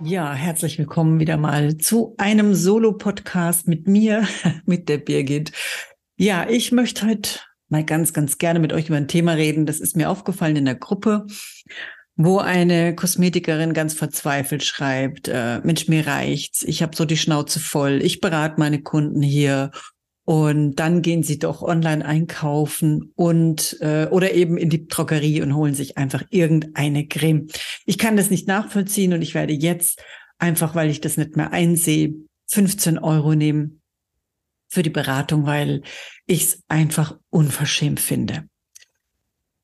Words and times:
Ja, 0.00 0.34
herzlich 0.34 0.76
willkommen 0.78 1.20
wieder 1.20 1.36
mal 1.36 1.78
zu 1.78 2.14
einem 2.18 2.54
Solo-Podcast 2.54 3.68
mit 3.68 3.86
mir, 3.86 4.26
mit 4.66 4.88
der 4.88 4.98
Birgit. 4.98 5.52
Ja, 6.16 6.48
ich 6.48 6.72
möchte 6.72 7.06
heute 7.06 7.38
mal 7.68 7.84
ganz, 7.84 8.12
ganz 8.12 8.38
gerne 8.38 8.58
mit 8.58 8.72
euch 8.72 8.88
über 8.88 8.96
ein 8.96 9.06
Thema 9.06 9.32
reden. 9.32 9.66
Das 9.66 9.78
ist 9.78 9.96
mir 9.96 10.10
aufgefallen 10.10 10.56
in 10.56 10.64
der 10.64 10.74
Gruppe, 10.74 11.26
wo 12.16 12.38
eine 12.38 12.96
Kosmetikerin 12.96 13.72
ganz 13.72 13.94
verzweifelt 13.94 14.64
schreibt, 14.64 15.28
äh, 15.28 15.60
Mensch, 15.60 15.86
mir 15.86 16.06
reicht's, 16.06 16.62
ich 16.64 16.82
habe 16.82 16.96
so 16.96 17.04
die 17.04 17.16
Schnauze 17.16 17.60
voll, 17.60 18.02
ich 18.02 18.20
berate 18.20 18.56
meine 18.58 18.82
Kunden 18.82 19.22
hier 19.22 19.70
und 20.24 20.76
dann 20.76 21.02
gehen 21.02 21.22
sie 21.22 21.38
doch 21.38 21.62
online 21.62 22.04
einkaufen 22.04 23.12
und 23.14 23.76
äh, 23.80 24.06
oder 24.10 24.32
eben 24.32 24.56
in 24.56 24.70
die 24.70 24.88
Drogerie 24.88 25.42
und 25.42 25.54
holen 25.54 25.74
sich 25.74 25.98
einfach 25.98 26.24
irgendeine 26.30 27.06
Creme. 27.06 27.48
Ich 27.84 27.98
kann 27.98 28.16
das 28.16 28.30
nicht 28.30 28.48
nachvollziehen 28.48 29.12
und 29.12 29.22
ich 29.22 29.34
werde 29.34 29.52
jetzt 29.52 30.02
einfach, 30.38 30.74
weil 30.74 30.90
ich 30.90 31.00
das 31.00 31.16
nicht 31.18 31.36
mehr 31.36 31.52
einsehe, 31.52 32.14
15 32.46 32.98
Euro 32.98 33.34
nehmen 33.34 33.82
für 34.68 34.82
die 34.82 34.90
Beratung, 34.90 35.46
weil 35.46 35.82
ich 36.26 36.44
es 36.44 36.62
einfach 36.68 37.18
unverschämt 37.30 38.00
finde. 38.00 38.44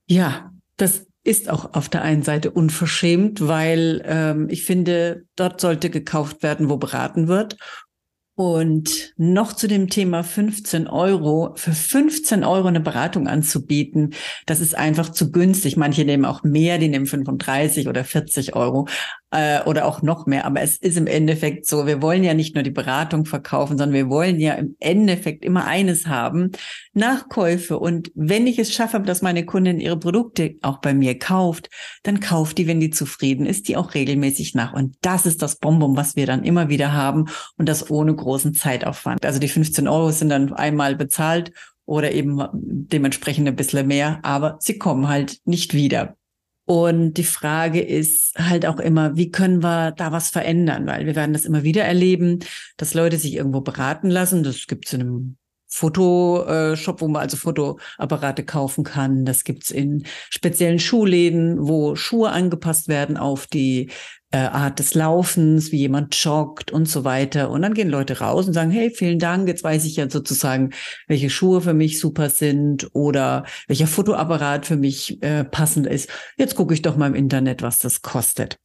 Ja, 0.07 0.53
das 0.77 1.07
ist 1.23 1.49
auch 1.49 1.75
auf 1.75 1.89
der 1.89 2.03
einen 2.03 2.23
Seite 2.23 2.51
unverschämt, 2.51 3.47
weil 3.47 4.03
ähm, 4.05 4.49
ich 4.51 4.65
finde, 4.65 5.25
dort 5.37 5.61
sollte 5.61 5.91
gekauft 5.91 6.43
werden, 6.43 6.69
wo 6.69 6.77
beraten 6.77 7.29
wird. 7.29 7.57
Und 8.41 9.13
noch 9.19 9.53
zu 9.53 9.69
dem 9.69 9.91
Thema 9.91 10.25
15 10.25 10.87
Euro. 10.87 11.53
Für 11.57 11.73
15 11.73 12.43
Euro 12.43 12.69
eine 12.69 12.81
Beratung 12.81 13.29
anzubieten, 13.29 14.15
das 14.47 14.61
ist 14.61 14.75
einfach 14.75 15.11
zu 15.11 15.31
günstig. 15.31 15.77
Manche 15.77 16.07
nehmen 16.07 16.25
auch 16.25 16.43
mehr, 16.43 16.79
die 16.79 16.89
nehmen 16.89 17.05
35 17.05 17.87
oder 17.87 18.03
40 18.03 18.57
Euro 18.57 18.89
äh, 19.31 19.63
oder 19.65 19.87
auch 19.87 20.03
noch 20.03 20.27
mehr. 20.27 20.45
Aber 20.45 20.61
es 20.61 20.77
ist 20.77 20.97
im 20.97 21.07
Endeffekt 21.07 21.67
so, 21.67 21.87
wir 21.87 22.03
wollen 22.03 22.25
ja 22.25 22.35
nicht 22.35 22.55
nur 22.55 22.65
die 22.65 22.71
Beratung 22.71 23.25
verkaufen, 23.25 23.79
sondern 23.79 23.95
wir 23.95 24.09
wollen 24.09 24.41
ja 24.41 24.55
im 24.55 24.77
Endeffekt 24.81 25.45
immer 25.45 25.67
eines 25.67 26.07
haben, 26.07 26.51
Nachkäufe. 26.93 27.79
Und 27.79 28.11
wenn 28.15 28.47
ich 28.47 28.59
es 28.59 28.73
schaffe, 28.73 29.01
dass 29.01 29.23
meine 29.23 29.45
Kundin 29.45 29.81
ihre 29.81 29.99
Produkte 29.99 30.57
auch 30.63 30.79
bei 30.79 30.95
mir 30.95 31.19
kauft, 31.19 31.71
dann 32.03 32.21
kauft 32.21 32.59
die, 32.59 32.67
wenn 32.67 32.81
die 32.81 32.91
zufrieden 32.91 33.47
ist, 33.47 33.69
die 33.69 33.77
auch 33.77 33.95
regelmäßig 33.95 34.55
nach. 34.55 34.73
Und 34.73 34.97
das 35.03 35.27
ist 35.27 35.43
das 35.43 35.57
Bonbon, 35.57 35.97
was 35.97 36.17
wir 36.17 36.27
dann 36.27 36.45
immer 36.45 36.69
wieder 36.69 36.93
haben 36.93 37.27
und 37.57 37.69
das 37.69 37.91
ohne 37.91 38.15
großen 38.15 38.55
Zeitaufwand. 38.55 39.25
Also 39.25 39.39
die 39.39 39.49
15 39.49 39.87
Euro 39.89 40.11
sind 40.11 40.31
dann 40.31 40.53
einmal 40.53 40.97
bezahlt 40.97 41.53
oder 41.87 42.13
eben 42.13 42.41
dementsprechend 42.53 43.49
ein 43.49 43.57
bisschen 43.57 43.87
mehr, 43.87 44.21
aber 44.23 44.59
sie 44.61 44.79
kommen 44.79 45.09
halt 45.09 45.39
nicht 45.45 45.75
wieder. 45.75 46.17
Und 46.71 47.15
die 47.15 47.25
Frage 47.25 47.81
ist 47.81 48.39
halt 48.39 48.65
auch 48.65 48.79
immer, 48.79 49.17
wie 49.17 49.33
können 49.33 49.61
wir 49.61 49.91
da 49.91 50.13
was 50.13 50.29
verändern? 50.31 50.87
Weil 50.87 51.05
wir 51.05 51.17
werden 51.17 51.33
das 51.33 51.45
immer 51.45 51.65
wieder 51.65 51.83
erleben, 51.83 52.39
dass 52.77 52.95
Leute 52.95 53.19
sich 53.19 53.35
irgendwo 53.35 53.61
beraten 53.61 54.09
lassen. 54.09 54.45
Das 54.45 54.69
gibt 54.69 54.87
es 54.87 54.93
in 54.93 55.01
einem 55.01 55.37
Fotoshop, 55.67 57.01
wo 57.01 57.09
man 57.09 57.23
also 57.23 57.37
Fotoapparate 57.37 58.45
kaufen 58.45 58.85
kann. 58.85 59.25
Das 59.25 59.43
gibt's 59.43 59.73
in 59.73 60.05
speziellen 60.29 60.79
Schuhläden, 60.79 61.57
wo 61.59 61.97
Schuhe 61.97 62.31
angepasst 62.31 62.87
werden 62.87 63.17
auf 63.17 63.49
die 63.49 63.91
äh, 64.33 64.39
Art 64.39 64.79
des 64.79 64.95
Laufens, 64.95 65.73
wie 65.73 65.79
jemand 65.79 66.15
joggt 66.23 66.71
und 66.71 66.89
so 66.89 67.05
weiter. 67.05 67.51
Und 67.51 67.63
dann 67.63 67.75
gehen 67.75 67.89
Leute 67.89 68.21
raus 68.21 68.47
und 68.47 68.55
sagen, 68.55 68.71
hey, 68.71 68.91
vielen 68.91 69.19
Dank, 69.19 69.49
jetzt 69.49 69.65
weiß 69.65 69.85
ich 69.85 69.97
ja 69.97 70.09
sozusagen, 70.09 70.71
welche 71.09 71.31
Schuhe 71.31 71.61
für 71.61 71.75
mich 71.75 71.99
super 71.99 72.31
sind 72.31 72.89
oder 72.93 73.45
welcher 73.67 73.87
Fotoapparat 73.87 74.67
für 74.67 74.77
mich 74.77 75.23
äh, 75.23 75.45
passend 75.45 75.87
ist. 75.87 76.09
Jetzt 76.37 76.55
gucke 76.55 76.75
ich 76.75 76.83
doch 76.83 76.97
mal 76.97 77.09
im 77.09 77.15
Internet, 77.15 77.63
was 77.63 77.79
das 77.79 78.03
kostet. 78.03 78.57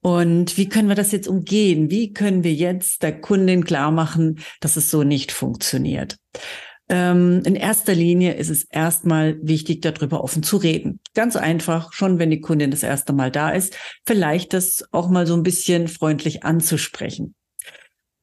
Und 0.00 0.58
wie 0.58 0.68
können 0.68 0.88
wir 0.88 0.96
das 0.96 1.12
jetzt 1.12 1.28
umgehen? 1.28 1.90
Wie 1.90 2.12
können 2.12 2.44
wir 2.44 2.52
jetzt 2.52 3.02
der 3.02 3.18
Kundin 3.20 3.64
klar 3.64 3.90
machen, 3.90 4.40
dass 4.60 4.76
es 4.76 4.90
so 4.90 5.02
nicht 5.02 5.32
funktioniert? 5.32 6.16
Ähm, 6.88 7.42
in 7.44 7.54
erster 7.54 7.94
Linie 7.94 8.34
ist 8.34 8.50
es 8.50 8.64
erstmal 8.64 9.38
wichtig, 9.40 9.80
darüber 9.80 10.22
offen 10.22 10.42
zu 10.42 10.58
reden. 10.58 11.00
Ganz 11.14 11.36
einfach, 11.36 11.92
schon 11.92 12.18
wenn 12.18 12.30
die 12.30 12.40
Kundin 12.40 12.70
das 12.70 12.82
erste 12.82 13.12
Mal 13.12 13.30
da 13.30 13.50
ist, 13.50 13.76
vielleicht 14.04 14.52
das 14.52 14.84
auch 14.92 15.08
mal 15.08 15.26
so 15.26 15.34
ein 15.34 15.42
bisschen 15.42 15.88
freundlich 15.88 16.44
anzusprechen. 16.44 17.34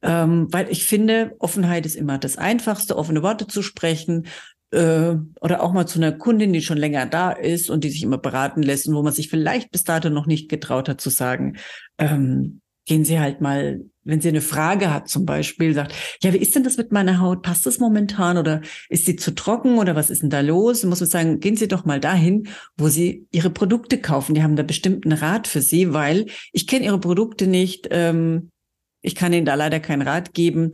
Ähm, 0.04 0.48
weil 0.52 0.70
ich 0.70 0.86
finde, 0.86 1.36
Offenheit 1.40 1.86
ist 1.86 1.96
immer 1.96 2.18
das 2.18 2.38
Einfachste, 2.38 2.98
offene 2.98 3.24
Worte 3.24 3.48
zu 3.48 3.62
sprechen 3.62 4.28
äh, 4.72 5.16
oder 5.40 5.62
auch 5.62 5.74
mal 5.74 5.88
zu 5.88 6.00
einer 6.00 6.12
Kundin, 6.12 6.54
die 6.54 6.62
schon 6.62 6.78
länger 6.78 7.06
da 7.06 7.32
ist 7.32 7.70
und 7.70 7.84
die 7.84 7.90
sich 7.90 8.04
immer 8.04 8.18
beraten 8.18 8.64
lässt 8.64 8.88
und 8.88 8.96
wo 8.96 9.04
man 9.04 9.14
sich 9.14 9.30
vielleicht 9.30 9.72
bis 9.72 9.84
dato 9.84 10.10
noch 10.10 10.26
nicht 10.26 10.50
getraut 10.50 10.90
hat 10.90 11.02
zu 11.02 11.10
sagen, 11.10 11.58
ähm, 11.98 12.62
gehen 12.86 13.06
Sie 13.06 13.20
halt 13.20 13.42
mal 13.42 13.82
wenn 14.04 14.22
sie 14.22 14.30
eine 14.30 14.42
Frage 14.42 14.94
hat 14.94 15.10
zum 15.10 15.26
Beispiel, 15.26 15.74
sagt, 15.74 15.94
ja, 16.22 16.34
wie 16.34 16.38
ist 16.38 16.56
denn 16.56 16.64
das 16.64 16.78
mit 16.78 16.92
meiner 16.92 17.20
Haut? 17.20 17.44
Passt 17.44 17.66
das 17.66 17.80
momentan 17.80 18.38
oder 18.38 18.62
ist 18.90 19.06
sie 19.06 19.16
zu 19.16 19.36
trocken 19.36 19.78
oder 19.78 19.96
was 19.96 20.10
ist 20.10 20.24
denn 20.24 20.30
da 20.30 20.42
los? 20.42 20.82
Dann 20.82 20.90
muss 20.90 21.02
man 21.02 21.10
sagen, 21.10 21.40
gehen 21.40 21.56
Sie 21.56 21.68
doch 21.68 21.86
mal 21.86 22.00
dahin, 22.00 22.48
wo 22.78 22.88
Sie 22.88 23.28
Ihre 23.32 23.50
Produkte 23.50 24.00
kaufen. 24.00 24.34
Die 24.34 24.44
haben 24.44 24.56
da 24.56 24.64
bestimmt 24.64 25.06
einen 25.06 25.18
Rat 25.18 25.48
für 25.48 25.62
Sie, 25.62 25.94
weil 25.94 26.26
ich 26.52 26.68
kenne 26.68 26.86
Ihre 26.86 27.00
Produkte 27.00 27.48
nicht. 27.48 27.88
Ähm, 27.92 28.50
ich 29.02 29.16
kann 29.16 29.34
Ihnen 29.34 29.46
da 29.46 29.56
leider 29.56 29.80
keinen 29.80 30.02
Rat 30.02 30.34
geben. 30.34 30.72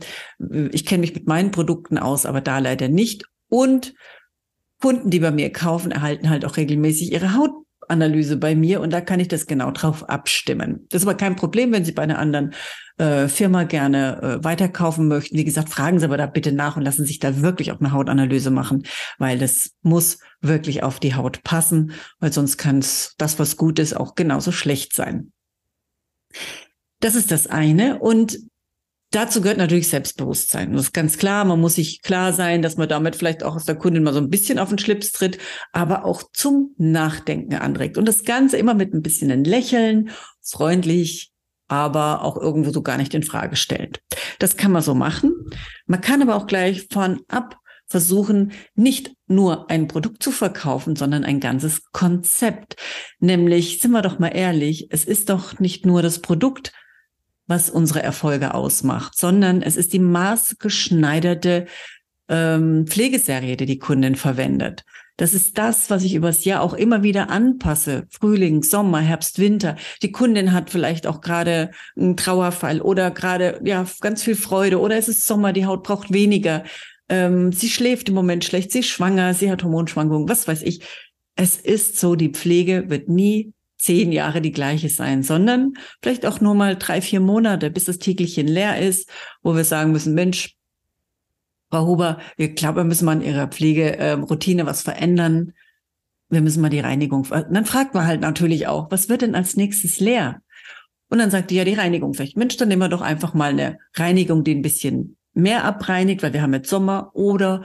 Ich 0.70 0.86
kenne 0.86 1.00
mich 1.00 1.14
mit 1.14 1.26
meinen 1.26 1.50
Produkten 1.50 1.98
aus, 1.98 2.26
aber 2.26 2.40
da 2.40 2.58
leider 2.58 2.88
nicht. 2.88 3.24
Und 3.48 3.94
Kunden, 4.80 5.10
die 5.10 5.20
bei 5.20 5.30
mir 5.30 5.50
kaufen, 5.52 5.90
erhalten 5.90 6.30
halt 6.30 6.44
auch 6.44 6.56
regelmäßig 6.56 7.12
ihre 7.12 7.34
Haut 7.34 7.50
Analyse 7.88 8.36
bei 8.36 8.54
mir 8.54 8.80
und 8.80 8.92
da 8.92 9.00
kann 9.00 9.20
ich 9.20 9.28
das 9.28 9.46
genau 9.46 9.70
drauf 9.70 10.08
abstimmen. 10.08 10.86
Das 10.90 11.02
ist 11.02 11.08
aber 11.08 11.16
kein 11.16 11.36
Problem, 11.36 11.72
wenn 11.72 11.84
Sie 11.84 11.92
bei 11.92 12.02
einer 12.02 12.18
anderen 12.18 12.54
äh, 12.98 13.28
Firma 13.28 13.64
gerne 13.64 14.20
äh, 14.22 14.44
weiterkaufen 14.44 15.08
möchten. 15.08 15.36
Wie 15.36 15.44
gesagt, 15.44 15.68
fragen 15.68 15.98
Sie 15.98 16.04
aber 16.04 16.16
da 16.16 16.26
bitte 16.26 16.52
nach 16.52 16.76
und 16.76 16.82
lassen 16.82 17.04
sich 17.04 17.18
da 17.18 17.40
wirklich 17.42 17.72
auch 17.72 17.80
eine 17.80 17.92
Hautanalyse 17.92 18.50
machen, 18.50 18.84
weil 19.18 19.38
das 19.38 19.70
muss 19.82 20.18
wirklich 20.40 20.82
auf 20.82 21.00
die 21.00 21.14
Haut 21.14 21.42
passen, 21.44 21.92
weil 22.20 22.32
sonst 22.32 22.58
kann 22.58 22.78
es 22.78 23.14
das, 23.18 23.38
was 23.38 23.56
gut 23.56 23.78
ist, 23.78 23.96
auch 23.96 24.14
genauso 24.14 24.52
schlecht 24.52 24.94
sein. 24.94 25.32
Das 27.00 27.14
ist 27.14 27.30
das 27.30 27.46
eine. 27.46 27.98
Und 27.98 28.38
Dazu 29.10 29.40
gehört 29.40 29.58
natürlich 29.58 29.88
Selbstbewusstsein. 29.88 30.72
Das 30.72 30.82
ist 30.82 30.92
ganz 30.92 31.16
klar. 31.16 31.44
Man 31.46 31.60
muss 31.60 31.76
sich 31.76 32.02
klar 32.02 32.32
sein, 32.34 32.60
dass 32.60 32.76
man 32.76 32.88
damit 32.88 33.16
vielleicht 33.16 33.42
auch 33.42 33.56
aus 33.56 33.64
der 33.64 33.76
Kundin 33.76 34.02
mal 34.02 34.12
so 34.12 34.20
ein 34.20 34.28
bisschen 34.28 34.58
auf 34.58 34.68
den 34.68 34.78
Schlips 34.78 35.12
tritt, 35.12 35.38
aber 35.72 36.04
auch 36.04 36.22
zum 36.34 36.74
Nachdenken 36.76 37.54
anregt. 37.54 37.96
Und 37.96 38.06
das 38.06 38.24
Ganze 38.24 38.58
immer 38.58 38.74
mit 38.74 38.92
ein 38.92 39.02
bisschen 39.02 39.30
ein 39.30 39.44
Lächeln, 39.44 40.10
freundlich, 40.42 41.32
aber 41.68 42.22
auch 42.22 42.36
irgendwo 42.36 42.70
so 42.70 42.82
gar 42.82 42.98
nicht 42.98 43.14
in 43.14 43.22
Frage 43.22 43.56
stellend. 43.56 44.00
Das 44.38 44.56
kann 44.56 44.72
man 44.72 44.82
so 44.82 44.94
machen. 44.94 45.32
Man 45.86 46.00
kann 46.02 46.20
aber 46.20 46.36
auch 46.36 46.46
gleich 46.46 46.86
von 46.90 47.20
ab 47.28 47.58
versuchen, 47.88 48.52
nicht 48.74 49.12
nur 49.26 49.70
ein 49.70 49.88
Produkt 49.88 50.22
zu 50.22 50.30
verkaufen, 50.30 50.94
sondern 50.94 51.24
ein 51.24 51.40
ganzes 51.40 51.90
Konzept. 51.92 52.76
Nämlich, 53.18 53.80
sind 53.80 53.92
wir 53.92 54.02
doch 54.02 54.18
mal 54.18 54.28
ehrlich, 54.28 54.88
es 54.90 55.04
ist 55.04 55.30
doch 55.30 55.58
nicht 55.58 55.86
nur 55.86 56.02
das 56.02 56.20
Produkt, 56.20 56.72
was 57.48 57.70
unsere 57.70 58.02
Erfolge 58.02 58.54
ausmacht, 58.54 59.18
sondern 59.18 59.62
es 59.62 59.76
ist 59.76 59.92
die 59.92 59.98
maßgeschneiderte 59.98 61.66
ähm, 62.28 62.86
Pflegeserie, 62.86 63.56
die 63.56 63.66
die 63.66 63.78
Kundin 63.78 64.14
verwendet. 64.14 64.84
Das 65.16 65.34
ist 65.34 65.58
das, 65.58 65.90
was 65.90 66.04
ich 66.04 66.14
übers 66.14 66.44
Jahr 66.44 66.62
auch 66.62 66.74
immer 66.74 67.02
wieder 67.02 67.28
anpasse. 67.28 68.06
Frühling, 68.08 68.62
Sommer, 68.62 69.00
Herbst, 69.00 69.40
Winter. 69.40 69.76
Die 70.02 70.12
Kundin 70.12 70.52
hat 70.52 70.70
vielleicht 70.70 71.08
auch 71.08 71.20
gerade 71.20 71.72
einen 71.96 72.16
Trauerfall 72.16 72.80
oder 72.80 73.10
gerade 73.10 73.60
ja 73.64 73.84
ganz 74.00 74.22
viel 74.22 74.36
Freude 74.36 74.78
oder 74.78 74.96
es 74.96 75.08
ist 75.08 75.26
Sommer, 75.26 75.52
die 75.52 75.66
Haut 75.66 75.82
braucht 75.82 76.12
weniger. 76.12 76.62
Ähm, 77.08 77.50
sie 77.50 77.68
schläft 77.68 78.10
im 78.10 78.14
Moment 78.14 78.44
schlecht, 78.44 78.70
sie 78.70 78.80
ist 78.80 78.88
schwanger, 78.88 79.34
sie 79.34 79.50
hat 79.50 79.64
Hormonschwankungen, 79.64 80.28
was 80.28 80.46
weiß 80.46 80.62
ich. 80.62 80.82
Es 81.34 81.56
ist 81.56 81.98
so, 81.98 82.14
die 82.14 82.30
Pflege 82.30 82.84
wird 82.88 83.08
nie 83.08 83.54
zehn 83.78 84.12
Jahre 84.12 84.40
die 84.40 84.52
gleiche 84.52 84.88
sein, 84.88 85.22
sondern 85.22 85.74
vielleicht 86.02 86.26
auch 86.26 86.40
nur 86.40 86.54
mal 86.54 86.76
drei, 86.76 87.00
vier 87.00 87.20
Monate, 87.20 87.70
bis 87.70 87.84
das 87.84 87.98
Tägelchen 87.98 88.48
leer 88.48 88.80
ist, 88.80 89.08
wo 89.42 89.54
wir 89.54 89.64
sagen 89.64 89.92
müssen, 89.92 90.14
Mensch, 90.14 90.56
Frau 91.70 91.86
Huber, 91.86 92.18
wir 92.36 92.48
glauben, 92.54 92.78
wir 92.78 92.84
müssen 92.84 93.04
mal 93.04 93.20
in 93.20 93.22
Ihrer 93.22 93.46
Pflegeroutine 93.46 94.66
was 94.66 94.82
verändern. 94.82 95.52
Wir 96.30 96.40
müssen 96.40 96.60
mal 96.60 96.70
die 96.70 96.80
Reinigung. 96.80 97.26
Dann 97.30 97.66
fragt 97.66 97.94
man 97.94 98.06
halt 98.06 98.20
natürlich 98.20 98.66
auch, 98.66 98.90
was 98.90 99.08
wird 99.08 99.22
denn 99.22 99.34
als 99.34 99.56
nächstes 99.56 100.00
leer? 100.00 100.42
Und 101.10 101.18
dann 101.18 101.30
sagt 101.30 101.50
die 101.50 101.56
ja 101.56 101.64
die 101.64 101.74
Reinigung 101.74 102.14
vielleicht, 102.14 102.36
Mensch, 102.36 102.56
dann 102.56 102.68
nehmen 102.68 102.82
wir 102.82 102.88
doch 102.88 103.00
einfach 103.00 103.32
mal 103.34 103.50
eine 103.50 103.78
Reinigung, 103.94 104.44
die 104.44 104.54
ein 104.54 104.62
bisschen 104.62 105.16
mehr 105.32 105.64
abreinigt, 105.64 106.22
weil 106.22 106.32
wir 106.32 106.42
haben 106.42 106.52
jetzt 106.52 106.68
Sommer 106.68 107.10
oder 107.14 107.64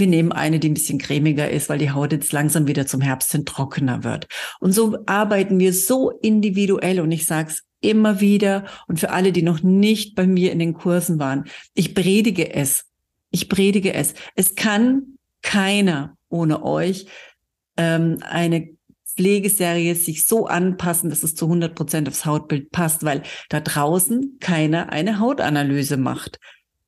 wir 0.00 0.06
nehmen 0.06 0.32
eine, 0.32 0.58
die 0.58 0.70
ein 0.70 0.74
bisschen 0.74 0.98
cremiger 0.98 1.50
ist, 1.50 1.68
weil 1.68 1.78
die 1.78 1.92
Haut 1.92 2.12
jetzt 2.12 2.32
langsam 2.32 2.66
wieder 2.66 2.86
zum 2.86 3.00
Herbst 3.00 3.32
hin 3.32 3.44
trockener 3.44 4.02
wird. 4.04 4.26
Und 4.58 4.72
so 4.72 4.98
arbeiten 5.06 5.58
wir 5.58 5.72
so 5.72 6.10
individuell 6.10 7.00
und 7.00 7.12
ich 7.12 7.26
sage 7.26 7.50
es 7.50 7.62
immer 7.80 8.20
wieder 8.20 8.64
und 8.88 9.00
für 9.00 9.10
alle, 9.10 9.32
die 9.32 9.42
noch 9.42 9.62
nicht 9.62 10.14
bei 10.14 10.26
mir 10.26 10.52
in 10.52 10.58
den 10.58 10.74
Kursen 10.74 11.18
waren, 11.18 11.44
ich 11.74 11.94
predige 11.94 12.52
es. 12.52 12.86
Ich 13.30 13.48
predige 13.48 13.94
es. 13.94 14.14
Es 14.34 14.54
kann 14.54 15.18
keiner 15.42 16.16
ohne 16.28 16.64
euch 16.64 17.06
ähm, 17.76 18.18
eine 18.22 18.68
Pflegeserie 19.16 19.94
sich 19.94 20.26
so 20.26 20.46
anpassen, 20.46 21.10
dass 21.10 21.22
es 21.22 21.34
zu 21.34 21.46
100 21.46 21.74
Prozent 21.74 22.08
aufs 22.08 22.24
Hautbild 22.24 22.70
passt, 22.70 23.04
weil 23.04 23.22
da 23.48 23.60
draußen 23.60 24.38
keiner 24.40 24.90
eine 24.90 25.18
Hautanalyse 25.18 25.96
macht. 25.96 26.38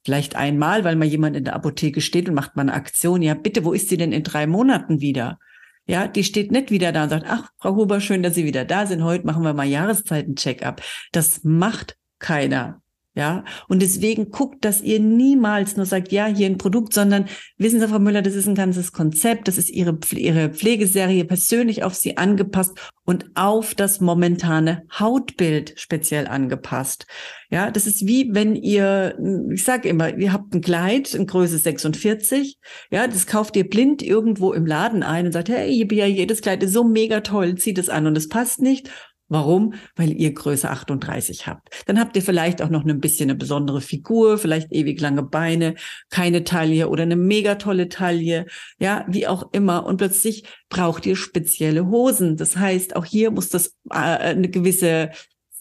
Vielleicht 0.05 0.35
einmal, 0.35 0.85
weil 0.85 0.97
mal 0.97 1.07
jemand 1.07 1.37
in 1.37 1.45
der 1.45 1.55
Apotheke 1.55 2.01
steht 2.01 2.29
und 2.29 2.35
macht 2.35 2.57
mal 2.57 2.63
eine 2.63 2.75
Aktion. 2.75 3.23
Ja, 3.23 3.35
bitte, 3.35 3.65
wo 3.65 3.73
ist 3.73 3.89
sie 3.89 3.97
denn 3.97 4.13
in 4.13 4.25
drei 4.25 4.47
Monaten 4.47 5.01
wieder? 5.01 5.39
Ja, 5.87 6.07
die 6.07 6.25
steht 6.25 6.53
nicht 6.53 6.71
wieder 6.71 6.93
da 6.93 7.05
und 7.05 7.11
sagt, 7.11 7.27
ach, 7.29 7.51
Frau 7.59 7.75
Huber, 7.75 8.01
schön, 8.01 8.23
dass 8.23 8.35
Sie 8.35 8.45
wieder 8.45 8.65
da 8.65 8.87
sind. 8.87 9.03
Heute 9.03 9.27
machen 9.27 9.43
wir 9.43 9.53
mal 9.53 9.67
Jahreszeiten-Check-up. 9.67 10.81
Das 11.11 11.41
macht 11.43 11.97
keiner. 12.19 12.82
Ja, 13.15 13.45
und 13.69 13.83
deswegen 13.83 14.31
guckt, 14.31 14.65
dass 14.65 14.81
ihr 14.81 14.99
niemals 14.99 15.77
nur 15.77 15.85
sagt, 15.85 16.13
ja, 16.13 16.27
hier 16.27 16.47
ein 16.47 16.57
Produkt, 16.57 16.95
sondern 16.95 17.27
wissen 17.59 17.79
Sie, 17.79 17.87
Frau 17.87 17.99
Müller, 17.99 18.23
das 18.23 18.35
ist 18.35 18.49
ein 18.49 18.55
ganzes 18.55 18.93
Konzept, 18.93 19.49
das 19.49 19.59
ist 19.59 19.69
Ihre, 19.69 19.99
Ihre 20.13 20.49
Pflegeserie 20.49 21.27
persönlich 21.27 21.85
auf 21.85 21.95
Sie 21.95 22.17
angepasst 22.17 22.73
und 23.05 23.27
auf 23.35 23.75
das 23.75 24.01
momentane 24.01 24.85
Hautbild 24.99 25.75
speziell 25.77 26.27
angepasst. 26.27 27.07
Ja, 27.51 27.71
das 27.71 27.87
ist 27.87 28.07
wie 28.07 28.31
wenn 28.33 28.57
ihr, 28.57 29.19
ich 29.53 29.63
sage 29.63 29.91
immer, 29.91 30.17
ihr 30.17 30.33
habt 30.33 30.55
ein 30.55 30.63
Kleid 30.63 31.13
in 31.13 31.27
Größe 31.27 31.59
46, 31.59 32.57
ja, 32.91 33.07
das 33.07 33.27
kauft 33.27 33.57
ihr 33.57 33.69
blind 33.69 34.03
irgendwo 34.03 34.55
im 34.55 34.65
Laden 34.65 35.03
ein 35.03 35.27
und 35.27 35.33
sagt, 35.33 35.51
hey, 35.51 35.87
ja, 35.93 36.07
jedes 36.07 36.41
Kleid 36.41 36.63
ist 36.63 36.73
so 36.73 36.83
mega 36.83 37.21
toll, 37.21 37.57
zieht 37.57 37.77
es 37.77 37.91
an 37.91 38.07
und 38.07 38.17
es 38.17 38.29
passt 38.29 38.63
nicht 38.63 38.89
Warum? 39.33 39.73
Weil 39.97 40.13
ihr 40.13 40.35
Größe 40.35 40.69
38 40.69 41.47
habt. 41.47 41.71
Dann 41.87 41.99
habt 41.99 42.15
ihr 42.17 42.23
vielleicht 42.23 42.61
auch 42.61 42.69
noch 42.69 42.85
ein 42.85 43.01
bisschen 43.01 43.31
eine 43.31 43.39
besondere 43.39 43.81
Figur, 43.81 44.37
vielleicht 44.37 44.71
ewig 44.73 45.01
lange 45.01 45.23
Beine, 45.23 45.75
keine 46.11 46.45
Taille 46.45 46.91
oder 46.91 47.05
eine 47.05 47.17
mega 47.17 47.55
tolle 47.55 47.89
Taille, 47.89 48.45
ja, 48.79 49.07
wie 49.09 49.27
auch 49.27 49.51
immer. 49.55 49.87
Und 49.87 49.97
plötzlich 49.97 50.45
braucht 50.69 51.07
ihr 51.07 51.17
spezielle 51.17 51.87
Hosen. 51.87 52.37
Das 52.37 52.59
heißt, 52.59 52.95
auch 52.95 53.07
hier 53.07 53.31
muss 53.31 53.49
das 53.49 53.69
äh, 53.89 53.95
eine 53.95 54.51
gewisse 54.51 55.13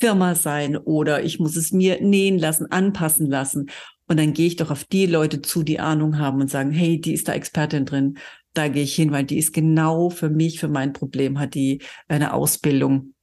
Firma 0.01 0.35
sein 0.35 0.75
oder 0.75 1.23
ich 1.23 1.39
muss 1.39 1.55
es 1.55 1.71
mir 1.71 2.01
nähen 2.01 2.39
lassen, 2.39 2.69
anpassen 2.69 3.27
lassen. 3.29 3.69
Und 4.05 4.19
dann 4.19 4.33
gehe 4.33 4.47
ich 4.47 4.57
doch 4.57 4.71
auf 4.71 4.83
die 4.83 5.05
Leute 5.05 5.41
zu, 5.41 5.63
die 5.63 5.79
Ahnung 5.79 6.19
haben 6.19 6.41
und 6.41 6.49
sagen, 6.49 6.71
hey, 6.71 6.99
die 6.99 7.13
ist 7.13 7.29
da 7.29 7.33
Expertin 7.33 7.85
drin. 7.85 8.17
Da 8.53 8.67
gehe 8.67 8.83
ich 8.83 8.95
hin, 8.95 9.13
weil 9.13 9.23
die 9.23 9.37
ist 9.37 9.53
genau 9.53 10.09
für 10.09 10.29
mich, 10.29 10.59
für 10.59 10.67
mein 10.67 10.91
Problem, 10.91 11.39
hat 11.39 11.53
die 11.53 11.81
eine 12.09 12.33
Ausbildung 12.33 13.13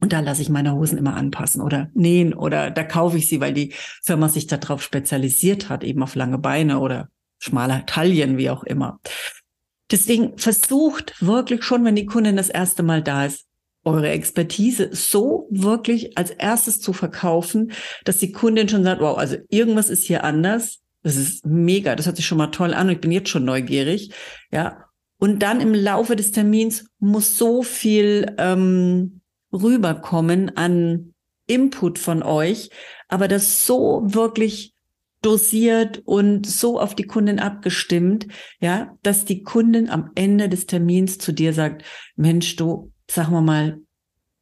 und 0.00 0.12
da 0.12 0.20
lasse 0.20 0.42
ich 0.42 0.48
meine 0.48 0.74
Hosen 0.74 0.98
immer 0.98 1.16
anpassen 1.16 1.62
oder 1.62 1.90
nähen 1.94 2.34
oder 2.34 2.70
da 2.70 2.84
kaufe 2.84 3.16
ich 3.16 3.28
sie, 3.28 3.40
weil 3.40 3.54
die 3.54 3.72
Firma 4.04 4.28
sich 4.28 4.46
darauf 4.46 4.82
spezialisiert 4.82 5.68
hat, 5.68 5.84
eben 5.84 6.02
auf 6.02 6.14
lange 6.14 6.38
Beine 6.38 6.80
oder 6.80 7.08
schmale 7.38 7.84
Taillen, 7.86 8.36
wie 8.36 8.50
auch 8.50 8.64
immer. 8.64 9.00
Deswegen 9.90 10.36
versucht 10.36 11.14
wirklich 11.24 11.62
schon, 11.62 11.84
wenn 11.84 11.96
die 11.96 12.06
Kundin 12.06 12.36
das 12.36 12.48
erste 12.48 12.82
Mal 12.82 13.02
da 13.02 13.26
ist, 13.26 13.46
eure 13.84 14.10
Expertise 14.10 14.90
so 14.92 15.46
wirklich 15.50 16.18
als 16.18 16.30
erstes 16.30 16.80
zu 16.80 16.92
verkaufen, 16.92 17.70
dass 18.04 18.18
die 18.18 18.32
Kundin 18.32 18.68
schon 18.68 18.82
sagt, 18.82 19.00
wow, 19.00 19.16
also 19.16 19.36
irgendwas 19.48 19.90
ist 19.90 20.04
hier 20.04 20.24
anders. 20.24 20.80
Das 21.04 21.14
ist 21.14 21.46
mega, 21.46 21.94
das 21.94 22.06
hört 22.06 22.16
sich 22.16 22.26
schon 22.26 22.38
mal 22.38 22.48
toll 22.48 22.74
an 22.74 22.90
ich 22.90 23.00
bin 23.00 23.12
jetzt 23.12 23.28
schon 23.28 23.44
neugierig. 23.44 24.12
Ja. 24.50 24.86
Und 25.18 25.38
dann 25.38 25.60
im 25.60 25.72
Laufe 25.72 26.16
des 26.16 26.32
Termins 26.32 26.86
muss 26.98 27.38
so 27.38 27.62
viel 27.62 28.34
ähm, 28.38 29.20
rüberkommen 29.62 30.56
an 30.56 31.14
Input 31.46 31.98
von 31.98 32.22
euch, 32.22 32.70
aber 33.08 33.28
das 33.28 33.66
so 33.66 34.02
wirklich 34.04 34.74
dosiert 35.22 36.02
und 36.04 36.46
so 36.46 36.80
auf 36.80 36.94
die 36.94 37.06
Kunden 37.06 37.38
abgestimmt, 37.38 38.26
ja, 38.60 38.96
dass 39.02 39.24
die 39.24 39.42
Kunden 39.42 39.88
am 39.90 40.10
Ende 40.14 40.48
des 40.48 40.66
Termins 40.66 41.18
zu 41.18 41.32
dir 41.32 41.52
sagt, 41.52 41.84
Mensch, 42.16 42.56
du, 42.56 42.92
sag 43.10 43.30
mal 43.30 43.40
mal, 43.40 43.80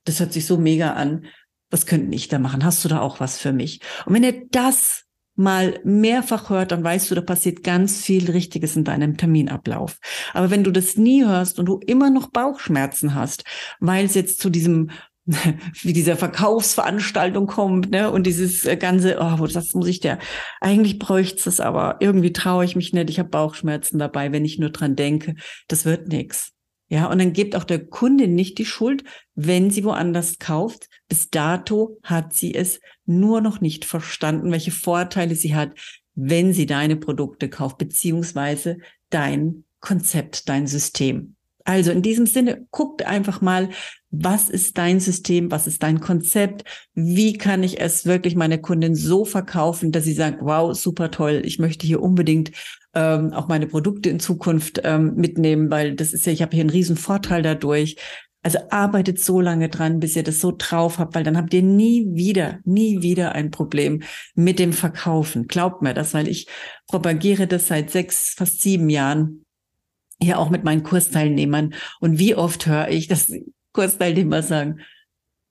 das 0.05 0.21
hört 0.21 0.33
sich 0.33 0.47
so 0.47 0.59
mega 0.59 0.93
an. 0.93 1.27
Was 1.71 1.87
könnte 1.87 2.15
ich 2.15 2.29
da 2.29 2.39
machen? 2.39 2.65
Hast 2.65 2.85
du 2.85 2.89
da 2.89 3.01
auch 3.01 3.21
was 3.21 3.39
für 3.39 3.53
mich? 3.53 3.81
Und 4.05 4.15
wenn 4.15 4.25
ihr 4.25 4.47
das 4.51 5.04
mal 5.37 5.81
mehrfach 5.85 6.51
hört, 6.51 6.73
dann 6.73 6.85
weißt 6.85 7.11
du, 7.11 7.15
da 7.15 7.21
passiert 7.21 7.63
ganz 7.63 8.01
viel 8.01 8.31
Richtiges 8.31 8.77
in 8.77 8.85
deinem 8.85 9.17
Terminablauf. 9.17 9.99
Aber 10.33 10.51
wenn 10.51 10.65
du 10.65 10.71
das 10.71 10.97
nie 10.97 11.25
hörst 11.25 11.59
und 11.59 11.67
du 11.67 11.81
immer 11.87 12.11
noch 12.11 12.31
Bauchschmerzen 12.31 13.15
hast, 13.15 13.45
weil 13.81 14.05
es 14.05 14.15
jetzt 14.15 14.41
zu 14.41 14.51
diesem 14.51 14.91
wie 15.27 15.95
dieser 15.95 16.17
Verkaufsveranstaltung 16.17 17.47
kommt, 17.47 17.91
ne? 17.91 18.11
Und 18.11 18.27
dieses 18.27 18.67
äh, 18.67 18.77
ganze, 18.77 19.19
oh, 19.21 19.47
das 19.47 19.73
muss 19.73 19.89
ich 19.89 20.01
der, 20.01 20.19
eigentlich 20.61 20.99
bräuchte 20.99 21.49
es 21.49 21.61
aber 21.61 21.97
irgendwie 22.01 22.33
traue 22.33 22.67
ich 22.67 22.77
mich 22.77 22.93
nicht, 22.93 23.09
ich 23.09 23.19
habe 23.19 23.31
Bauchschmerzen 23.31 23.99
dabei, 23.99 24.33
wenn 24.33 24.45
ich 24.45 24.59
nur 24.59 24.69
dran 24.69 24.97
denke, 24.97 25.35
das 25.67 25.87
wird 25.87 26.09
nix. 26.09 26.53
Ja, 26.89 27.11
und 27.11 27.19
dann 27.19 27.33
gibt 27.33 27.57
auch 27.57 27.65
der 27.65 27.85
Kunde 27.87 28.29
nicht 28.29 28.59
die 28.59 28.67
Schuld, 28.67 29.05
wenn 29.35 29.71
sie 29.71 29.85
woanders 29.85 30.39
kauft. 30.39 30.89
Bis 31.09 31.31
dato 31.31 31.99
hat 32.03 32.35
sie 32.35 32.55
es 32.55 32.81
nur 33.07 33.41
noch 33.41 33.61
nicht 33.61 33.85
verstanden, 33.85 34.53
welche 34.53 34.71
Vorteile 34.71 35.35
sie 35.35 35.55
hat, 35.55 35.73
wenn 36.15 36.53
sie 36.53 36.67
deine 36.67 36.97
Produkte 36.97 37.49
kauft, 37.49 37.79
beziehungsweise 37.79 38.79
dein 39.11 39.65
Konzept, 39.81 40.49
dein 40.49 40.67
System. 40.67 41.37
Also 41.65 41.91
in 41.91 42.03
diesem 42.03 42.27
Sinne, 42.27 42.67
guckt 42.71 43.07
einfach 43.07 43.41
mal, 43.41 43.71
was 44.11 44.51
ist 44.51 44.77
dein 44.77 45.01
System, 45.01 45.51
was 45.51 45.67
ist 45.67 45.83
dein 45.83 46.01
Konzept, 46.01 46.65
wie 46.95 47.39
kann 47.39 47.63
ich 47.63 47.81
es 47.81 48.05
wirklich 48.05 48.37
meiner 48.37 48.59
Kundin 48.59 48.95
so 48.95 49.25
verkaufen, 49.25 49.91
dass 49.91 50.05
sie 50.05 50.13
sagt, 50.13 50.39
wow, 50.43 50.77
super 50.77 51.11
toll, 51.11 51.41
ich 51.45 51.59
möchte 51.59 51.87
hier 51.87 52.03
unbedingt 52.03 52.53
ähm, 52.95 53.33
auch 53.33 53.49
meine 53.49 53.67
Produkte 53.67 54.09
in 54.11 54.21
Zukunft 54.21 54.81
ähm, 54.85 55.15
mitnehmen, 55.17 55.71
weil 55.71 55.95
das 55.95 56.13
ist 56.13 56.27
ja, 56.27 56.33
ich 56.33 56.43
habe 56.43 56.53
hier 56.53 56.63
einen 56.63 56.71
riesen 56.71 56.97
Vorteil 56.97 57.43
dadurch. 57.43 57.97
Also 58.43 58.59
arbeitet 58.69 59.19
so 59.19 59.41
lange 59.41 59.71
dran, 59.71 60.01
bis 60.01 60.17
ihr 60.17 60.23
das 60.23 60.39
so 60.39 60.53
drauf 60.57 60.99
habt, 60.99 61.15
weil 61.15 61.25
dann 61.25 61.39
habt 61.39 61.55
ihr 61.55 61.63
nie 61.63 62.07
wieder, 62.13 62.59
nie 62.65 63.01
wieder 63.01 63.33
ein 63.33 63.51
Problem 63.51 64.03
mit 64.35 64.59
dem 64.59 64.75
Verkaufen. 64.75 65.47
Glaubt 65.47 65.81
mir 65.81 65.95
das, 65.95 66.13
weil 66.13 66.29
ich 66.29 66.47
propagiere 66.87 67.47
das 67.47 67.69
seit 67.69 67.91
sechs, 67.91 68.35
fast 68.37 68.61
sieben 68.61 68.91
Jahren 68.91 69.47
hier 70.21 70.39
auch 70.39 70.51
mit 70.51 70.63
meinen 70.63 70.83
Kursteilnehmern. 70.83 71.75
Und 72.01 72.19
wie 72.19 72.35
oft 72.35 72.67
höre 72.67 72.89
ich, 72.89 73.09
dass 73.09 73.33
Kursteilnehmer 73.73 74.43
sagen, 74.43 74.81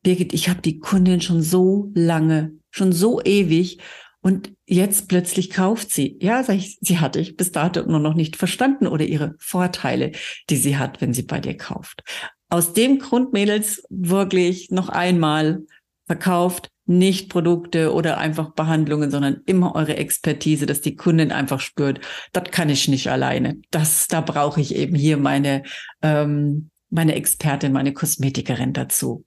Birgit, 0.04 0.34
ich 0.34 0.50
habe 0.50 0.62
die 0.62 0.80
Kundin 0.80 1.22
schon 1.22 1.42
so 1.42 1.92
lange, 1.96 2.52
schon 2.70 2.92
so 2.92 3.22
ewig 3.24 3.80
und 4.24 4.54
jetzt 4.66 5.10
plötzlich 5.10 5.52
kauft 5.52 5.92
sie. 5.92 6.18
Ja, 6.22 6.44
sag 6.44 6.56
ich, 6.56 6.78
sie 6.82 7.00
hatte 7.00 7.20
ich 7.20 7.36
bis 7.36 7.52
dato 7.52 7.84
nur 7.84 8.00
noch 8.00 8.16
nicht 8.16 8.38
verstanden 8.38 8.88
oder 8.88 9.06
ihre 9.06 9.36
Vorteile, 9.38 10.14
die 10.50 10.56
sie 10.56 10.78
hat, 10.78 11.02
wenn 11.02 11.14
sie 11.14 11.24
bei 11.24 11.40
dir 11.40 11.58
kauft. 11.58 12.04
Aus 12.50 12.74
dem 12.74 13.00
Grund, 13.00 13.34
Mädels, 13.34 13.84
wirklich 13.90 14.72
noch 14.72 14.90
einmal 14.90 15.64
verkauft 16.08 16.70
nicht 16.86 17.30
Produkte 17.30 17.94
oder 17.94 18.18
einfach 18.18 18.52
Behandlungen, 18.52 19.10
sondern 19.10 19.42
immer 19.46 19.76
eure 19.76 19.96
Expertise, 19.98 20.66
dass 20.66 20.82
die 20.82 20.96
Kundin 20.96 21.32
einfach 21.32 21.60
spürt, 21.60 22.02
das 22.34 22.44
kann 22.52 22.70
ich 22.70 22.88
nicht 22.88 23.10
alleine. 23.10 23.58
Das, 23.72 24.08
da 24.08 24.22
brauche 24.22 24.60
ich 24.60 24.76
eben 24.76 24.96
hier 24.96 25.18
meine, 25.18 25.64
ähm, 26.02 26.70
meine 26.90 27.16
Expertin, 27.16 27.72
meine 27.72 27.94
Kosmetikerin 27.94 28.74
dazu. 28.74 29.24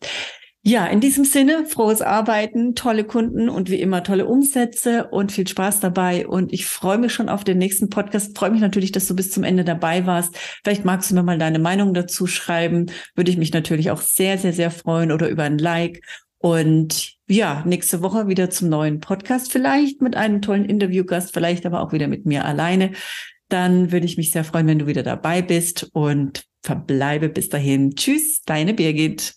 Ja, 0.68 0.84
in 0.86 0.98
diesem 0.98 1.24
Sinne, 1.24 1.64
frohes 1.64 2.02
Arbeiten, 2.02 2.74
tolle 2.74 3.04
Kunden 3.04 3.48
und 3.48 3.70
wie 3.70 3.80
immer 3.80 4.02
tolle 4.02 4.26
Umsätze 4.26 5.06
und 5.06 5.30
viel 5.30 5.46
Spaß 5.46 5.78
dabei. 5.78 6.26
Und 6.26 6.52
ich 6.52 6.66
freue 6.66 6.98
mich 6.98 7.12
schon 7.12 7.28
auf 7.28 7.44
den 7.44 7.58
nächsten 7.58 7.88
Podcast. 7.88 8.36
Freue 8.36 8.50
mich 8.50 8.62
natürlich, 8.62 8.90
dass 8.90 9.06
du 9.06 9.14
bis 9.14 9.30
zum 9.30 9.44
Ende 9.44 9.62
dabei 9.62 10.06
warst. 10.06 10.36
Vielleicht 10.64 10.84
magst 10.84 11.08
du 11.08 11.14
mir 11.14 11.22
mal 11.22 11.38
deine 11.38 11.60
Meinung 11.60 11.94
dazu 11.94 12.26
schreiben. 12.26 12.86
Würde 13.14 13.30
ich 13.30 13.36
mich 13.36 13.52
natürlich 13.52 13.92
auch 13.92 14.00
sehr, 14.00 14.38
sehr, 14.38 14.52
sehr 14.52 14.72
freuen 14.72 15.12
oder 15.12 15.28
über 15.28 15.44
ein 15.44 15.58
Like. 15.58 16.02
Und 16.38 17.12
ja, 17.28 17.62
nächste 17.64 18.02
Woche 18.02 18.26
wieder 18.26 18.50
zum 18.50 18.68
neuen 18.68 18.98
Podcast. 18.98 19.52
Vielleicht 19.52 20.02
mit 20.02 20.16
einem 20.16 20.42
tollen 20.42 20.64
Interviewgast, 20.64 21.32
vielleicht 21.32 21.64
aber 21.64 21.80
auch 21.80 21.92
wieder 21.92 22.08
mit 22.08 22.26
mir 22.26 22.44
alleine. 22.44 22.90
Dann 23.48 23.92
würde 23.92 24.06
ich 24.06 24.16
mich 24.16 24.32
sehr 24.32 24.42
freuen, 24.42 24.66
wenn 24.66 24.80
du 24.80 24.88
wieder 24.88 25.04
dabei 25.04 25.42
bist 25.42 25.90
und 25.92 26.42
verbleibe 26.64 27.28
bis 27.28 27.50
dahin. 27.50 27.94
Tschüss, 27.94 28.42
deine 28.42 28.74
Birgit. 28.74 29.36